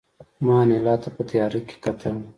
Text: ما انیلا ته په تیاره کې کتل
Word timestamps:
ما 0.45 0.55
انیلا 0.63 0.95
ته 1.03 1.09
په 1.15 1.21
تیاره 1.29 1.59
کې 1.67 1.75
کتل 1.83 2.15